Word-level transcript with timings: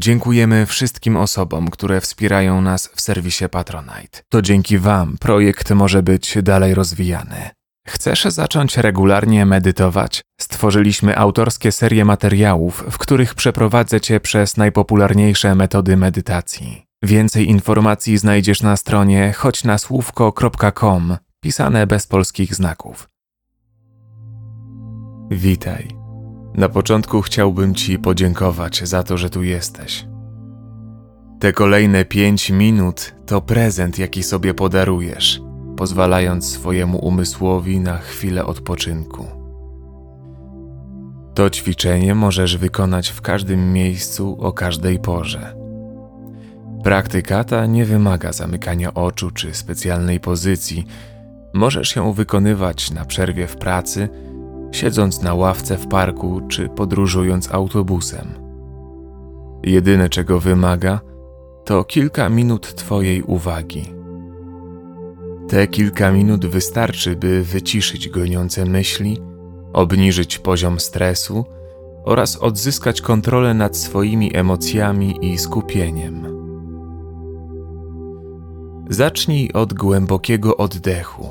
Dziękujemy 0.00 0.66
wszystkim 0.66 1.16
osobom, 1.16 1.70
które 1.70 2.00
wspierają 2.00 2.60
nas 2.60 2.90
w 2.94 3.00
serwisie 3.00 3.44
Patronite. 3.50 4.22
To 4.28 4.42
dzięki 4.42 4.78
Wam 4.78 5.16
projekt 5.20 5.70
może 5.70 6.02
być 6.02 6.38
dalej 6.42 6.74
rozwijany. 6.74 7.50
Chcesz 7.86 8.24
zacząć 8.24 8.76
regularnie 8.76 9.46
medytować? 9.46 10.22
Stworzyliśmy 10.40 11.18
autorskie 11.18 11.72
serie 11.72 12.04
materiałów, 12.04 12.84
w 12.90 12.98
których 12.98 13.34
przeprowadzę 13.34 14.00
Cię 14.00 14.20
przez 14.20 14.56
najpopularniejsze 14.56 15.54
metody 15.54 15.96
medytacji. 15.96 16.82
Więcej 17.02 17.48
informacji 17.48 18.18
znajdziesz 18.18 18.62
na 18.62 18.76
stronie 18.76 19.32
choćnasłówko.com, 19.32 21.16
pisane 21.40 21.86
bez 21.86 22.06
polskich 22.06 22.54
znaków. 22.54 23.08
Witaj. 25.30 25.99
Na 26.54 26.68
początku 26.68 27.22
chciałbym 27.22 27.74
Ci 27.74 27.98
podziękować 27.98 28.88
za 28.88 29.02
to, 29.02 29.16
że 29.16 29.30
tu 29.30 29.42
jesteś. 29.42 30.06
Te 31.40 31.52
kolejne 31.52 32.04
pięć 32.04 32.50
minut 32.50 33.14
to 33.26 33.40
prezent, 33.40 33.98
jaki 33.98 34.22
sobie 34.22 34.54
podarujesz, 34.54 35.40
pozwalając 35.76 36.52
swojemu 36.52 36.98
umysłowi 36.98 37.80
na 37.80 37.98
chwilę 37.98 38.46
odpoczynku. 38.46 39.26
To 41.34 41.50
ćwiczenie 41.50 42.14
możesz 42.14 42.56
wykonać 42.56 43.08
w 43.08 43.20
każdym 43.20 43.72
miejscu 43.72 44.36
o 44.40 44.52
każdej 44.52 44.98
porze. 44.98 45.54
Praktyka 46.84 47.44
ta 47.44 47.66
nie 47.66 47.84
wymaga 47.84 48.32
zamykania 48.32 48.94
oczu 48.94 49.30
czy 49.30 49.54
specjalnej 49.54 50.20
pozycji. 50.20 50.86
Możesz 51.54 51.96
ją 51.96 52.12
wykonywać 52.12 52.90
na 52.90 53.04
przerwie 53.04 53.46
w 53.46 53.56
pracy, 53.56 54.08
siedząc 54.72 55.22
na 55.22 55.34
ławce 55.34 55.76
w 55.76 55.86
parku 55.86 56.40
czy 56.48 56.68
podróżując 56.68 57.54
autobusem. 57.54 58.28
Jedyne 59.62 60.08
czego 60.08 60.40
wymaga, 60.40 61.00
to 61.64 61.84
kilka 61.84 62.28
minut 62.28 62.74
Twojej 62.74 63.22
uwagi. 63.22 63.94
Te 65.48 65.66
kilka 65.66 66.12
minut 66.12 66.46
wystarczy, 66.46 67.16
by 67.16 67.42
wyciszyć 67.42 68.08
goniące 68.08 68.64
myśli, 68.64 69.18
obniżyć 69.72 70.38
poziom 70.38 70.80
stresu 70.80 71.44
oraz 72.04 72.36
odzyskać 72.36 73.00
kontrolę 73.00 73.54
nad 73.54 73.76
swoimi 73.76 74.36
emocjami 74.36 75.18
i 75.32 75.38
skupieniem. 75.38 76.26
Zacznij 78.90 79.52
od 79.52 79.74
głębokiego 79.74 80.56
oddechu, 80.56 81.28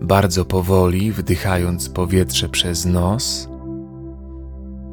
bardzo 0.00 0.44
powoli 0.44 1.12
wdychając 1.12 1.88
powietrze 1.88 2.48
przez 2.48 2.86
nos, 2.86 3.48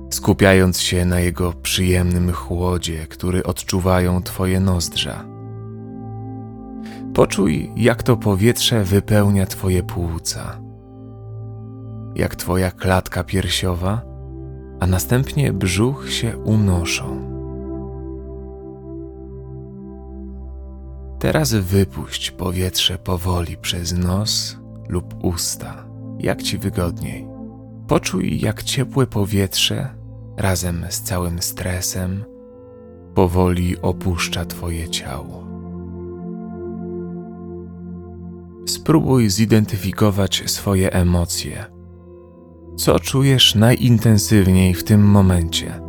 skupiając 0.09 0.79
się 0.79 1.05
na 1.05 1.19
jego 1.19 1.53
przyjemnym 1.53 2.31
chłodzie, 2.31 3.07
który 3.07 3.43
odczuwają 3.43 4.23
Twoje 4.23 4.59
nozdrza. 4.59 5.25
Poczuj, 7.13 7.71
jak 7.75 8.03
to 8.03 8.17
powietrze 8.17 8.83
wypełnia 8.83 9.45
Twoje 9.45 9.83
płuca, 9.83 10.61
jak 12.15 12.35
Twoja 12.35 12.71
klatka 12.71 13.23
piersiowa, 13.23 14.01
a 14.79 14.87
następnie 14.87 15.53
brzuch 15.53 16.09
się 16.11 16.37
unoszą. 16.37 17.37
Teraz 21.19 21.53
wypuść 21.53 22.31
powietrze 22.31 22.97
powoli 22.97 23.57
przez 23.57 23.93
nos 23.93 24.57
lub 24.89 25.25
usta, 25.25 25.85
jak 26.19 26.43
ci 26.43 26.57
wygodniej. 26.57 27.27
Poczuj, 27.87 28.39
jak 28.39 28.63
ciepłe 28.63 29.07
powietrze 29.07 29.89
razem 30.37 30.85
z 30.89 31.01
całym 31.01 31.41
stresem 31.41 32.25
powoli 33.13 33.81
opuszcza 33.81 34.45
Twoje 34.45 34.89
ciało. 34.89 35.47
Spróbuj 38.65 39.29
zidentyfikować 39.29 40.43
swoje 40.45 40.93
emocje. 40.93 41.65
Co 42.75 42.99
czujesz 42.99 43.55
najintensywniej 43.55 44.73
w 44.73 44.83
tym 44.83 45.01
momencie? 45.01 45.81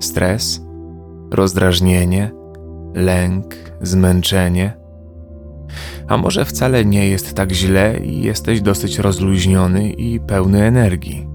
Stres, 0.00 0.60
rozdrażnienie, 1.30 2.30
lęk, 2.94 3.54
zmęczenie. 3.82 4.85
A 6.08 6.16
może 6.16 6.44
wcale 6.44 6.84
nie 6.84 7.08
jest 7.08 7.34
tak 7.34 7.52
źle 7.52 8.00
i 8.04 8.22
jesteś 8.22 8.60
dosyć 8.60 8.98
rozluźniony 8.98 9.90
i 9.90 10.20
pełny 10.20 10.62
energii. 10.64 11.26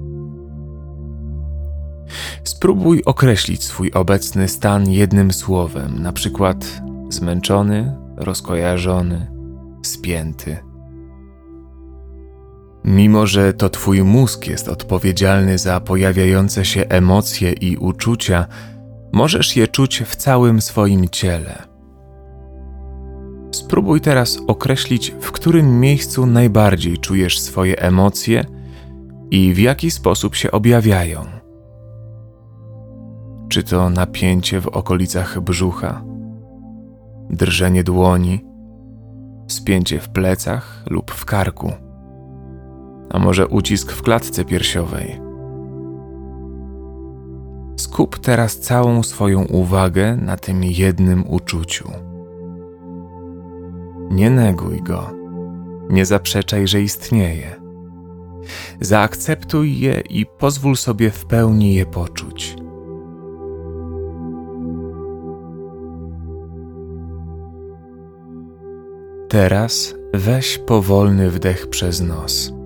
Spróbuj 2.44 3.04
określić 3.06 3.64
swój 3.64 3.92
obecny 3.92 4.48
stan 4.48 4.90
jednym 4.90 5.34
słowem, 5.34 6.02
na 6.04 6.14
przykład 6.14 6.82
zmęczony, 7.10 7.96
rozkojarzony, 8.18 9.32
spięty. 9.84 10.58
Mimo, 12.86 13.28
że 13.28 13.54
to 13.54 13.70
Twój 13.70 14.04
mózg 14.04 14.48
jest 14.48 14.68
odpowiedzialny 14.68 15.58
za 15.58 15.80
pojawiające 15.80 16.66
się 16.66 16.86
emocje 16.90 17.52
i 17.52 17.78
uczucia, 17.78 18.48
Możesz 19.12 19.56
je 19.56 19.68
czuć 19.68 20.04
w 20.06 20.16
całym 20.16 20.62
swoim 20.62 21.10
ciele. 21.10 21.71
Spróbuj 23.72 24.02
teraz 24.02 24.40
określić, 24.48 25.16
w 25.20 25.32
którym 25.32 25.80
miejscu 25.80 26.26
najbardziej 26.26 26.98
czujesz 26.98 27.40
swoje 27.40 27.80
emocje 27.80 28.46
i 29.32 29.54
w 29.54 29.60
jaki 29.60 29.92
sposób 29.92 30.36
się 30.36 30.52
objawiają. 30.52 31.26
Czy 33.50 33.64
to 33.64 33.90
napięcie 33.90 34.62
w 34.62 34.68
okolicach 34.68 35.42
brzucha, 35.42 36.04
drżenie 37.30 37.84
dłoni, 37.84 38.46
spięcie 39.48 40.00
w 40.00 40.10
plecach 40.10 40.84
lub 40.90 41.12
w 41.12 41.26
karku, 41.26 41.72
a 43.10 43.20
może 43.20 43.48
ucisk 43.48 43.92
w 43.92 44.02
klatce 44.02 44.46
piersiowej. 44.46 45.22
Skup 47.76 48.20
teraz 48.20 48.60
całą 48.60 49.04
swoją 49.04 49.46
uwagę 49.46 50.16
na 50.16 50.38
tym 50.38 50.64
jednym 50.64 51.24
uczuciu. 51.28 52.11
Nie 54.12 54.30
neguj 54.30 54.82
go, 54.82 55.10
nie 55.90 56.06
zaprzeczaj, 56.06 56.68
że 56.68 56.82
istnieje. 56.82 57.62
Zaakceptuj 58.82 59.80
je 59.80 60.02
i 60.10 60.26
pozwól 60.26 60.76
sobie 60.76 61.12
w 61.12 61.26
pełni 61.26 61.74
je 61.74 61.86
poczuć. 61.86 62.56
Teraz 69.30 69.96
weź 70.14 70.58
powolny 70.58 71.30
wdech 71.30 71.68
przez 71.68 72.02
nos. 72.02 72.61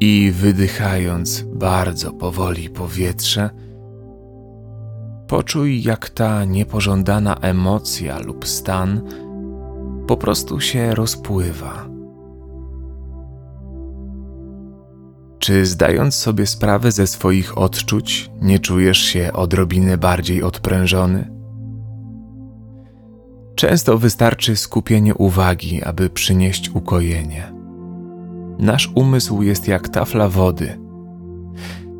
I 0.00 0.32
wydychając 0.34 1.42
bardzo 1.42 2.12
powoli 2.12 2.70
powietrze, 2.70 3.50
poczuj, 5.28 5.82
jak 5.82 6.10
ta 6.10 6.44
niepożądana 6.44 7.36
emocja 7.36 8.18
lub 8.18 8.48
stan 8.48 9.02
po 10.06 10.16
prostu 10.16 10.60
się 10.60 10.94
rozpływa. 10.94 11.88
Czy 15.38 15.66
zdając 15.66 16.14
sobie 16.14 16.46
sprawę 16.46 16.92
ze 16.92 17.06
swoich 17.06 17.58
odczuć, 17.58 18.30
nie 18.40 18.58
czujesz 18.58 18.98
się 18.98 19.32
odrobinę 19.32 19.98
bardziej 19.98 20.42
odprężony? 20.42 21.30
Często 23.54 23.98
wystarczy 23.98 24.56
skupienie 24.56 25.14
uwagi, 25.14 25.82
aby 25.82 26.10
przynieść 26.10 26.70
ukojenie. 26.74 27.57
Nasz 28.58 28.92
umysł 28.94 29.42
jest 29.42 29.68
jak 29.68 29.88
tafla 29.88 30.28
wody. 30.28 30.78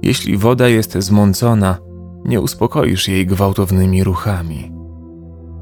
Jeśli 0.03 0.37
woda 0.37 0.69
jest 0.69 0.93
zmącona, 0.93 1.79
nie 2.25 2.41
uspokoisz 2.41 3.09
jej 3.09 3.27
gwałtownymi 3.27 4.05
ruchami. 4.05 4.73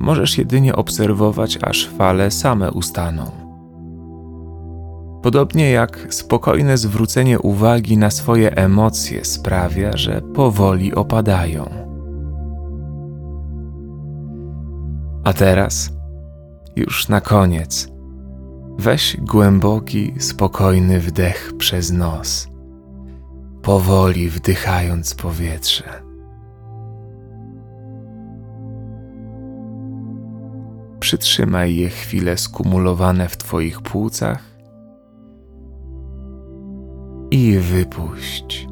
Możesz 0.00 0.38
jedynie 0.38 0.76
obserwować, 0.76 1.58
aż 1.62 1.88
fale 1.88 2.30
same 2.30 2.72
ustaną. 2.72 3.30
Podobnie 5.22 5.70
jak 5.70 6.06
spokojne 6.14 6.78
zwrócenie 6.78 7.38
uwagi 7.38 7.98
na 7.98 8.10
swoje 8.10 8.56
emocje 8.56 9.24
sprawia, 9.24 9.96
że 9.96 10.22
powoli 10.22 10.94
opadają. 10.94 11.86
A 15.24 15.32
teraz, 15.32 15.92
już 16.76 17.08
na 17.08 17.20
koniec, 17.20 17.88
Weź 18.78 19.16
głęboki, 19.20 20.14
spokojny 20.18 21.00
wdech 21.00 21.52
przez 21.58 21.92
nos, 21.92 22.48
powoli 23.62 24.28
wdychając 24.28 25.14
powietrze. 25.14 26.02
Przytrzymaj 31.00 31.76
je 31.76 31.88
chwilę 31.88 32.36
skumulowane 32.36 33.28
w 33.28 33.36
Twoich 33.36 33.80
płucach 33.80 34.56
i 37.30 37.58
wypuść 37.58 38.68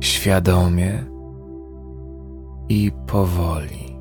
świadomie 0.00 1.04
i 2.68 2.92
powoli. 3.06 3.95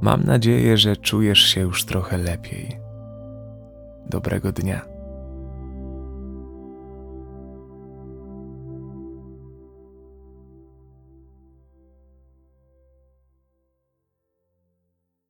Mam 0.00 0.24
nadzieję, 0.24 0.76
że 0.76 0.96
czujesz 0.96 1.38
się 1.38 1.60
już 1.60 1.84
trochę 1.84 2.18
lepiej. 2.18 2.80
Dobrego 4.06 4.52
dnia. 4.52 4.89